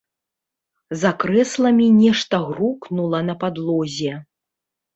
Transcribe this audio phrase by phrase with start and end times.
[1.01, 4.19] За крэсламі нешта грукнула на падлозе.